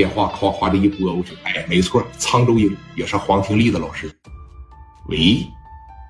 [0.00, 4.10] 电话夸夸的一拨过去，哎，没错，沧州英也是黄廷丽的老师。
[5.10, 5.46] 喂，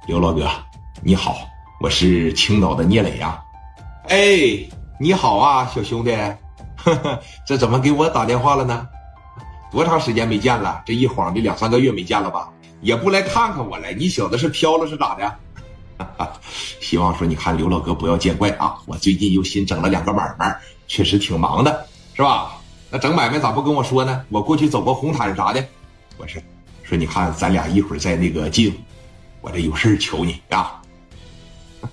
[0.06, 0.48] 刘老哥，
[1.02, 1.38] 你好，
[1.80, 3.42] 我是青岛的聂磊呀。
[4.08, 4.64] 哎，
[5.00, 6.12] 你好啊，小兄弟，
[6.76, 8.87] 呵呵，这怎么给我打电话了呢？
[9.72, 10.80] 多长时间没见了？
[10.86, 12.48] 这一晃得两三个月没见了吧？
[12.82, 15.36] 也不来看看我来，你小子是飘了是咋的？
[16.80, 21.84] 希望说你看刘老哥不要见怪啊，我最近又新整了两个买卖，确实挺忙的，
[22.14, 22.52] 是吧？
[22.91, 24.25] 那整买卖咋不跟我说呢？
[24.29, 25.64] 我过去走个红毯啥的。
[26.17, 26.43] 我是
[26.82, 28.76] 说你看咱俩一会儿在那个进，
[29.40, 30.82] 我这有事求你啊。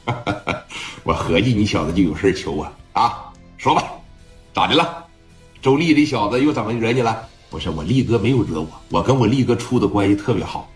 [1.04, 3.84] 我合计你小子就有事求我啊，说吧，
[4.54, 5.06] 咋的了？
[5.62, 7.26] 周丽这小子又怎么惹你了？
[7.50, 10.68] 不是我力哥没有惹我，我跟我力哥处的关系特别好。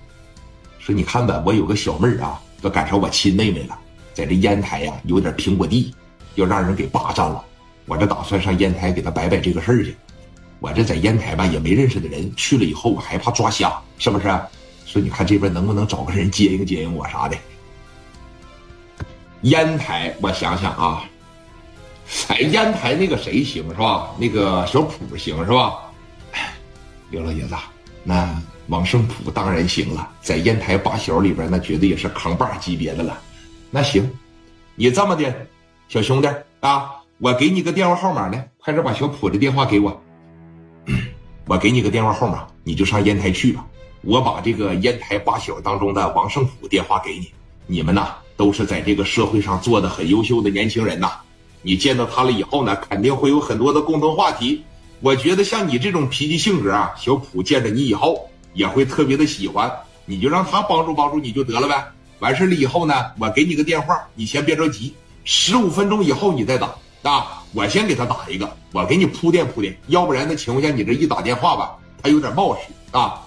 [0.80, 3.78] 说你看吧，我有个小妹儿啊，都赶上我亲妹妹了，
[4.14, 5.94] 在这烟台呀有点苹果地，
[6.36, 7.44] 要让人给霸占了。
[7.88, 9.98] 我这打算上烟台给他摆摆这个事儿去。
[10.62, 14.28] 我这在烟台吧也没认识的人，去了以后我害怕抓瞎，是不是？
[14.86, 17.36] 说你看这边能不能找个人接应接应我啥的？
[19.42, 21.04] 烟台，我想想啊，
[22.28, 24.12] 哎，烟台那个谁行是吧？
[24.20, 25.80] 那个小普行是吧？
[27.10, 27.56] 刘老爷子，
[28.04, 33.20] 那王胜普当然行了，在烟台八小里边，那绝对也是扛把级别的了。
[33.72, 34.08] 那行，
[34.76, 35.34] 你这么的，
[35.88, 36.28] 小兄弟
[36.60, 40.00] 啊，我给你个电话号码呢，快点把小普的电话给我。
[41.48, 43.66] 我给你个电话号码，你就上烟台去吧。
[44.02, 47.32] 我把这个烟台八小当中的王胜普电话给你。
[47.68, 51.12] 你们呐，都是在这个社会上做的很优秀的年轻人呐。
[51.62, 54.64] 你见到他了以后呢，肯定会有很多的共同话题。
[55.02, 59.72] 我觉得像你这种脾气性格啊，小普见着你以后也会特别的喜欢。
[60.06, 61.86] 你就让他帮助帮助你就得了呗。
[62.20, 64.94] 完事了以后呢，我给你个电话，你先别着急，
[65.24, 67.41] 十五分钟以后你再打啊。
[67.54, 73.22] 我先给他打一个，我给你铺垫铺垫，要不然的情况下，你这一打电话吧，他有点冒失啊。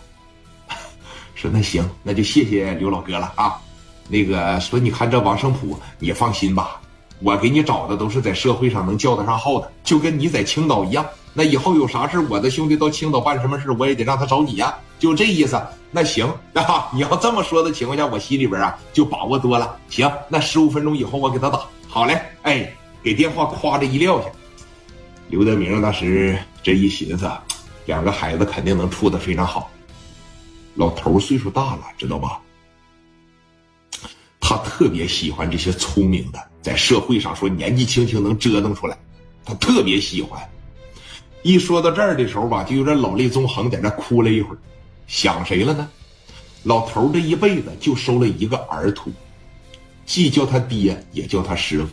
[1.34, 3.60] 说那行，那就谢谢刘老哥了啊。
[4.08, 6.80] 那个说，你看这王胜普，你放心吧，
[7.20, 11.04] 我给你找的都是在社会上能叫得上号的，就跟你在青岛一样。
[11.32, 15.60] 那以后有啥事我的兄弟到青岛办什么事我也得让他找你呀，就这意思。
[15.90, 19.76] 那行 啊，你要这么说的情况下，我心里边啊就把握多了。
[19.88, 21.60] 行，那十五分钟以后我给他打。
[21.88, 22.72] 好嘞，哎，
[23.04, 24.28] 给电话夸着一撂下。
[25.28, 27.30] 刘德明当时这一寻思，
[27.84, 29.70] 两个孩子肯定能处的非常好。
[30.74, 32.40] 老头岁数大了，知道吧？
[34.40, 38.96] 他特别喜欢这些聪明的，在社会上说年纪轻轻能折腾出来，
[39.44, 40.42] 他特别喜欢。
[41.42, 44.58] 一说到这儿的时候吧，就有点老泪纵横，在那哭了一会儿。
[45.06, 45.86] 想谁了呢？
[46.62, 49.12] 老头这一辈子就收了一个儿徒，
[50.06, 51.88] 既叫他爹，也叫他师傅，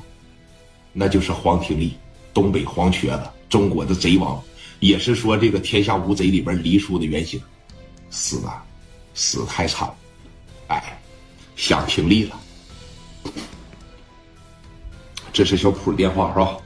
[0.94, 1.98] 那就是黄廷利，
[2.34, 4.42] 东北黄瘸子，中国的贼王，
[4.80, 7.42] 也是说这个天下无贼里边黎叔的原型，
[8.10, 8.64] 死了，
[9.14, 9.90] 死太惨，
[10.68, 11.00] 哎，
[11.56, 12.40] 想廷利了。
[15.34, 16.58] 这是小普的电话是吧？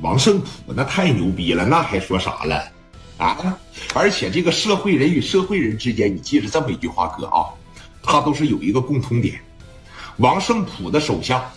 [0.00, 2.70] 王胜普那太牛逼了，那还说啥了
[3.18, 3.56] 啊？
[3.94, 7.46] 而且这个社会人与社会人之间，你记着这么一句话，哥啊，
[8.02, 9.40] 他都是有一个共通点。
[10.18, 11.50] 王胜普的手下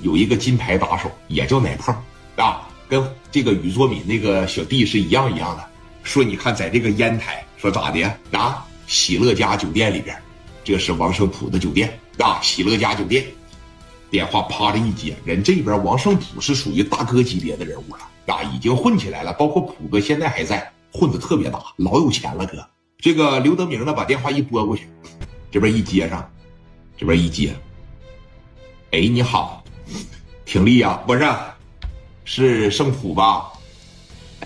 [0.00, 2.04] 有一个金牌打手，也叫奶胖
[2.36, 5.64] 啊，跟这个宇作敏那个小弟是一样一样的。
[6.02, 8.02] 说你看，在这个烟台，说咋的
[8.32, 8.66] 啊？
[8.86, 10.16] 喜乐家酒店里边。
[10.62, 13.24] 这是王胜普的酒店啊，喜乐家酒店。
[14.10, 19.32] 电话啪的一接，人这边王胜普是属于大哥级别的人物了啊，已经混起来了。
[19.34, 22.44] 包括普哥现在还在，混的特别大，老有钱了。
[22.46, 22.66] 哥，
[22.98, 24.88] 这个刘德明呢，把电话一拨过去，
[25.50, 26.28] 这边一接上，
[26.98, 27.54] 这边一接，
[28.90, 29.59] 哎，你好，
[30.50, 31.24] 挺立呀，不是，
[32.24, 33.52] 是圣普吧？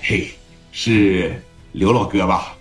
[0.03, 0.28] 嘿，
[0.70, 1.42] 是
[1.72, 2.54] 刘老哥吧？